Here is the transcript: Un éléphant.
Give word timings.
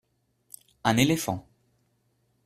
Un 0.83 0.97
éléphant. 0.97 1.47